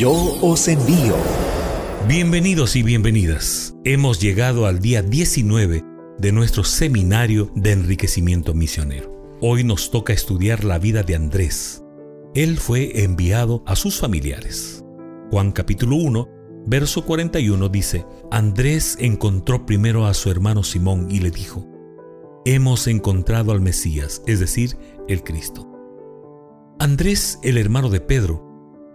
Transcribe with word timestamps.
Yo 0.00 0.38
os 0.40 0.66
envío. 0.66 1.14
Bienvenidos 2.08 2.74
y 2.74 2.82
bienvenidas. 2.82 3.76
Hemos 3.84 4.18
llegado 4.18 4.64
al 4.64 4.80
día 4.80 5.02
19 5.02 5.84
de 6.16 6.32
nuestro 6.32 6.64
seminario 6.64 7.52
de 7.54 7.72
enriquecimiento 7.72 8.54
misionero. 8.54 9.36
Hoy 9.42 9.62
nos 9.62 9.90
toca 9.90 10.14
estudiar 10.14 10.64
la 10.64 10.78
vida 10.78 11.02
de 11.02 11.16
Andrés. 11.16 11.84
Él 12.34 12.56
fue 12.56 13.04
enviado 13.04 13.62
a 13.66 13.76
sus 13.76 14.00
familiares. 14.00 14.82
Juan 15.30 15.52
capítulo 15.52 15.96
1, 15.96 16.28
verso 16.64 17.04
41 17.04 17.68
dice, 17.68 18.06
Andrés 18.30 18.96
encontró 19.00 19.66
primero 19.66 20.06
a 20.06 20.14
su 20.14 20.30
hermano 20.30 20.62
Simón 20.62 21.08
y 21.10 21.20
le 21.20 21.30
dijo, 21.30 21.68
Hemos 22.46 22.86
encontrado 22.86 23.52
al 23.52 23.60
Mesías, 23.60 24.22
es 24.26 24.40
decir, 24.40 24.78
el 25.08 25.22
Cristo. 25.22 25.70
Andrés, 26.78 27.38
el 27.42 27.58
hermano 27.58 27.90
de 27.90 28.00
Pedro, 28.00 28.49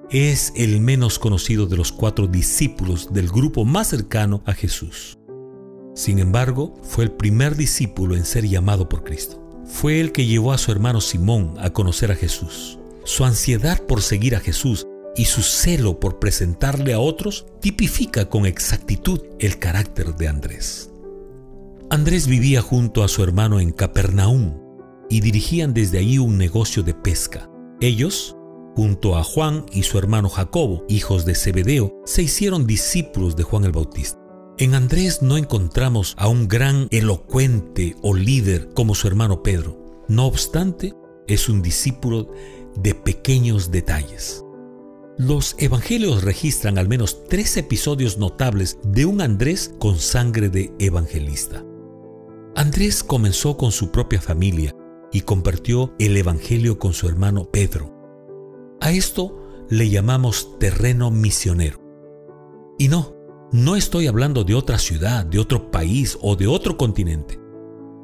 es 0.10 0.54
el 0.56 0.80
menos 0.80 1.20
conocido 1.20 1.66
de 1.66 1.78
los 1.78 1.92
cuatro 1.92 2.28
discípulos 2.28 3.14
del 3.14 3.30
grupo 3.30 3.66
más 3.66 3.88
cercano 3.88 4.42
a 4.46 4.54
Jesús. 4.54 5.18
Sin 5.96 6.20
embargo, 6.20 6.74
fue 6.84 7.06
el 7.06 7.12
primer 7.12 7.56
discípulo 7.56 8.16
en 8.16 8.26
ser 8.26 8.46
llamado 8.46 8.90
por 8.90 9.04
Cristo. 9.04 9.42
Fue 9.66 10.00
el 10.00 10.12
que 10.12 10.26
llevó 10.26 10.52
a 10.52 10.58
su 10.58 10.72
hermano 10.72 11.02
Simón 11.02 11.56
a 11.60 11.72
conocer 11.72 12.12
a 12.12 12.16
Jesús. 12.16 12.78
Su 13.04 13.26
ansiedad 13.26 13.82
por 13.86 14.02
seguir 14.02 14.36
a 14.36 14.40
Jesús 14.40 14.86
y 15.16 15.26
su 15.26 15.42
celo 15.42 16.00
por 16.00 16.20
presentarle 16.20 16.94
a 16.94 17.00
otros 17.00 17.46
tipifica 17.62 18.30
con 18.30 18.46
exactitud 18.46 19.22
el 19.40 19.58
carácter 19.58 20.16
de 20.16 20.28
Andrés. 20.28 20.92
Andrés 21.90 22.28
vivía 22.28 22.62
junto 22.62 23.04
a 23.04 23.08
su 23.08 23.24
hermano 23.24 23.60
en 23.60 23.72
Capernaum 23.72 24.60
y 25.10 25.22
dirigían 25.22 25.74
desde 25.74 26.00
allí 26.00 26.18
un 26.18 26.38
negocio 26.38 26.84
de 26.84 26.94
pesca. 26.94 27.50
Ellos 27.80 28.36
junto 28.76 29.16
a 29.16 29.24
Juan 29.24 29.66
y 29.72 29.84
su 29.84 29.98
hermano 29.98 30.30
Jacobo, 30.30 30.84
hijos 30.90 31.26
de 31.26 31.34
Zebedeo, 31.34 31.96
se 32.06 32.24
hicieron 32.24 32.68
discípulos 32.68 33.36
de 33.36 33.44
Juan 33.44 33.64
el 33.64 33.72
Bautista. 33.72 34.20
En 34.58 34.76
Andrés 34.76 35.22
no 35.22 35.38
encontramos 35.38 36.14
a 36.18 36.28
un 36.28 36.48
gran 36.48 36.88
elocuente 36.92 37.96
o 38.02 38.14
líder 38.14 38.70
como 38.74 38.96
su 38.96 39.08
hermano 39.08 39.44
Pedro. 39.44 39.78
No 40.08 40.26
obstante, 40.26 40.94
es 41.28 41.50
un 41.50 41.62
discípulo 41.62 42.32
de 42.76 42.94
pequeños 42.94 43.72
detalles. 43.72 44.44
Los 45.18 45.56
evangelios 45.60 46.24
registran 46.24 46.78
al 46.78 46.90
menos 46.90 47.24
tres 47.30 47.56
episodios 47.56 48.18
notables 48.18 48.78
de 48.84 49.06
un 49.06 49.22
Andrés 49.22 49.74
con 49.80 49.98
sangre 49.98 50.50
de 50.50 50.74
evangelista. 50.80 51.64
Andrés 52.56 53.04
comenzó 53.04 53.56
con 53.56 53.72
su 53.72 53.92
propia 53.92 54.22
familia 54.22 54.74
y 55.12 55.22
compartió 55.22 55.94
el 56.00 56.18
evangelio 56.18 56.80
con 56.80 56.94
su 56.94 57.08
hermano 57.08 57.50
Pedro. 57.50 57.95
A 58.86 58.92
esto 58.92 59.66
le 59.68 59.90
llamamos 59.90 60.60
terreno 60.60 61.10
misionero. 61.10 61.80
Y 62.78 62.88
no, 62.88 63.16
no 63.52 63.76
estoy 63.76 64.06
hablando 64.06 64.44
de 64.44 64.54
otra 64.54 64.78
ciudad, 64.78 65.26
de 65.26 65.40
otro 65.40 65.72
país 65.72 66.20
o 66.22 66.36
de 66.36 66.46
otro 66.46 66.78
continente. 66.78 67.40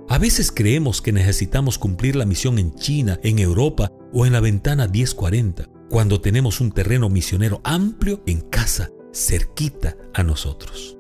A 0.10 0.18
veces 0.18 0.52
creemos 0.52 1.00
que 1.00 1.12
necesitamos 1.12 1.78
cumplir 1.78 2.16
la 2.16 2.26
misión 2.26 2.58
en 2.58 2.74
China, 2.74 3.20
en 3.22 3.38
Europa 3.38 3.92
o 4.12 4.26
en 4.26 4.34
la 4.34 4.40
ventana 4.40 4.88
1040, 4.88 5.70
cuando 5.88 6.20
tenemos 6.20 6.60
un 6.62 6.72
terreno 6.72 7.10
misionero 7.10 7.62
amplio 7.64 8.24
en 8.26 8.42
casa, 8.42 8.90
cerquita 9.14 9.96
a 10.16 10.24
nosotros. 10.24 10.98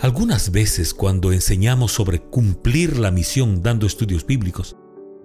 Algunas 0.00 0.52
veces 0.52 0.94
cuando 0.94 1.32
enseñamos 1.32 1.90
sobre 1.90 2.20
cumplir 2.20 2.96
la 2.96 3.10
misión 3.10 3.60
dando 3.60 3.88
estudios 3.88 4.24
bíblicos, 4.24 4.76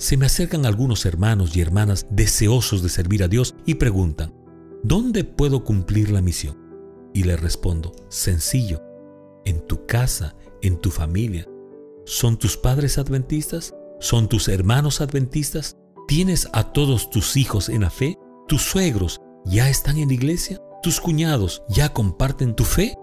se 0.04 0.18
me 0.18 0.26
acercan 0.26 0.66
algunos 0.66 1.06
hermanos 1.06 1.56
y 1.56 1.62
hermanas 1.62 2.08
deseosos 2.10 2.84
de 2.84 2.90
servir 2.90 3.24
a 3.24 3.30
Dios 3.30 3.56
y 3.66 3.76
preguntan, 3.76 4.34
¿dónde 4.84 5.24
puedo 5.24 5.64
cumplir 5.64 6.12
la 6.12 6.22
misión? 6.22 6.58
Y 7.14 7.24
les 7.24 7.40
respondo, 7.40 7.94
sencillo, 8.10 8.84
en 9.46 9.66
tu 9.66 9.86
casa, 9.86 10.36
en 10.62 10.76
tu 10.76 10.92
familia. 10.92 11.48
¿Son 12.04 12.38
tus 12.38 12.58
padres 12.58 12.98
adventistas? 12.98 13.74
¿Son 14.02 14.28
tus 14.28 14.50
hermanos 14.50 15.00
adventistas? 15.00 15.78
¿Tienes 16.06 16.50
a 16.52 16.74
todos 16.74 17.10
tus 17.10 17.38
hijos 17.38 17.70
en 17.70 17.80
la 17.80 17.90
fe? 17.90 18.18
¿Tus 18.50 18.62
suegros 18.62 19.22
ya 19.46 19.70
están 19.70 19.98
en 19.98 20.10
la 20.10 20.16
iglesia? 20.16 20.62
¿Tus 20.82 21.00
cuñados 21.00 21.64
ya 21.70 21.94
comparten 21.94 22.58
tu 22.58 22.66
fe? 22.66 22.94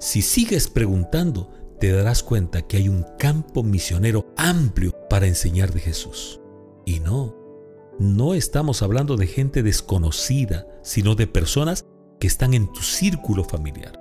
Si 0.00 0.20
sigues 0.20 0.66
preguntando, 0.66 1.52
te 1.78 1.92
darás 1.92 2.24
cuenta 2.24 2.62
que 2.62 2.78
hay 2.78 2.88
un 2.88 3.04
campo 3.20 3.62
misionero 3.62 4.34
amplio 4.36 4.93
para 5.14 5.28
enseñar 5.28 5.72
de 5.72 5.78
Jesús. 5.78 6.40
Y 6.84 6.98
no, 6.98 7.36
no 8.00 8.34
estamos 8.34 8.82
hablando 8.82 9.16
de 9.16 9.28
gente 9.28 9.62
desconocida, 9.62 10.66
sino 10.82 11.14
de 11.14 11.28
personas 11.28 11.86
que 12.18 12.26
están 12.26 12.52
en 12.52 12.66
tu 12.72 12.82
círculo 12.82 13.44
familiar. 13.44 13.92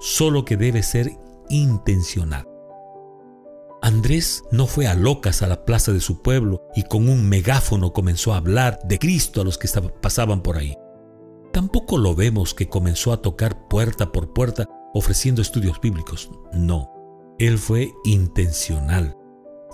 Solo 0.00 0.44
que 0.44 0.56
debe 0.56 0.82
ser 0.82 1.12
intencional. 1.50 2.48
Andrés 3.80 4.42
no 4.50 4.66
fue 4.66 4.88
a 4.88 4.94
locas 4.94 5.40
a 5.42 5.46
la 5.46 5.64
plaza 5.64 5.92
de 5.92 6.00
su 6.00 6.20
pueblo 6.20 6.66
y 6.74 6.82
con 6.82 7.08
un 7.08 7.28
megáfono 7.28 7.92
comenzó 7.92 8.34
a 8.34 8.38
hablar 8.38 8.80
de 8.88 8.98
Cristo 8.98 9.42
a 9.42 9.44
los 9.44 9.58
que 9.58 9.68
pasaban 10.02 10.42
por 10.42 10.56
ahí. 10.56 10.76
Tampoco 11.52 11.96
lo 11.96 12.16
vemos 12.16 12.54
que 12.54 12.68
comenzó 12.68 13.12
a 13.12 13.22
tocar 13.22 13.68
puerta 13.68 14.10
por 14.10 14.32
puerta 14.32 14.68
ofreciendo 14.94 15.42
estudios 15.42 15.80
bíblicos. 15.80 16.28
No, 16.52 16.90
él 17.38 17.56
fue 17.56 17.92
intencional. 18.04 19.16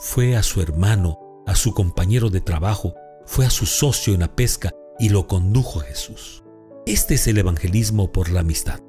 Fue 0.05 0.37
a 0.37 0.43
su 0.43 0.61
hermano, 0.61 1.17
a 1.47 1.55
su 1.55 1.75
compañero 1.75 2.29
de 2.29 2.41
trabajo, 2.41 2.93
fue 3.25 3.47
a 3.47 3.51
su 3.51 3.67
socio 3.67 4.15
en 4.15 4.21
la 4.21 4.35
pesca 4.35 4.73
y 4.99 5.11
lo 5.11 5.29
condujo 5.29 5.79
a 5.79 5.85
Jesús. 5.85 6.43
Este 6.87 7.15
es 7.15 7.29
el 7.29 7.39
evangelismo 7.39 8.11
por 8.11 8.29
la 8.29 8.41
amistad. 8.41 8.81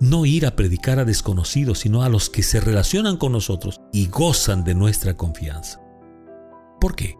No 0.00 0.26
ir 0.26 0.46
a 0.46 0.56
predicar 0.56 0.98
a 0.98 1.04
desconocidos, 1.04 1.78
sino 1.78 2.02
a 2.02 2.08
los 2.08 2.28
que 2.28 2.42
se 2.42 2.58
relacionan 2.58 3.18
con 3.18 3.30
nosotros 3.30 3.80
y 3.92 4.08
gozan 4.08 4.64
de 4.64 4.74
nuestra 4.74 5.16
confianza. 5.16 5.80
¿Por 6.80 6.96
qué? 6.96 7.16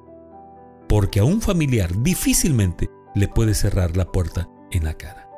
Porque 0.88 1.20
a 1.20 1.24
un 1.24 1.40
familiar 1.40 2.02
difícilmente 2.02 2.90
le 3.14 3.28
puede 3.28 3.54
cerrar 3.54 3.96
la 3.96 4.10
puerta 4.10 4.48
en 4.72 4.82
la 4.82 4.94
cara. 4.94 5.30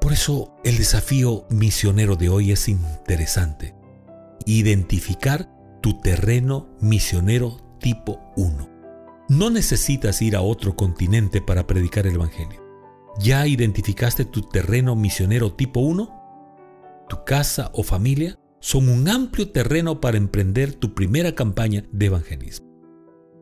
Por 0.00 0.12
eso 0.12 0.56
el 0.64 0.78
desafío 0.78 1.46
misionero 1.48 2.16
de 2.16 2.28
hoy 2.28 2.50
es 2.50 2.68
interesante 2.68 3.76
identificar 4.46 5.48
tu 5.84 6.00
terreno 6.00 6.74
misionero 6.80 7.58
tipo 7.78 8.18
1. 8.36 8.70
No 9.28 9.50
necesitas 9.50 10.22
ir 10.22 10.34
a 10.34 10.40
otro 10.40 10.76
continente 10.76 11.42
para 11.42 11.66
predicar 11.66 12.06
el 12.06 12.14
Evangelio. 12.14 12.64
¿Ya 13.20 13.46
identificaste 13.46 14.24
tu 14.24 14.48
terreno 14.48 14.96
misionero 14.96 15.52
tipo 15.52 15.80
1? 15.80 17.06
Tu 17.10 17.22
casa 17.26 17.70
o 17.74 17.82
familia 17.82 18.40
son 18.60 18.88
un 18.88 19.10
amplio 19.10 19.50
terreno 19.50 20.00
para 20.00 20.16
emprender 20.16 20.72
tu 20.72 20.94
primera 20.94 21.34
campaña 21.34 21.84
de 21.92 22.06
evangelismo. 22.06 22.66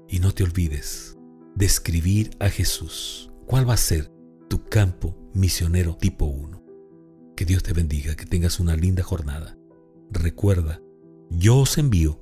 Y 0.08 0.18
no 0.18 0.34
te 0.34 0.42
olvides 0.42 1.16
de 1.54 1.66
escribir 1.66 2.30
a 2.40 2.48
Jesús. 2.48 3.30
¿Cuál 3.46 3.68
va 3.70 3.74
a 3.74 3.76
ser 3.76 4.10
tu 4.50 4.64
campo 4.64 5.16
misionero 5.32 5.94
tipo 5.94 6.24
1? 6.24 6.60
Que 7.36 7.44
Dios 7.44 7.62
te 7.62 7.72
bendiga, 7.72 8.16
que 8.16 8.26
tengas 8.26 8.58
una 8.58 8.74
linda 8.74 9.04
jornada. 9.04 9.56
Recuerda 10.10 10.80
yo 11.38 11.58
os 11.58 11.78
envío 11.78 12.21